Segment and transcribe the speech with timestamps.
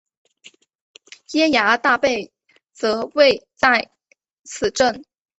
[1.33, 2.07] 耶涯大坝
[2.73, 3.91] 则位在
[4.43, 5.05] 此镇。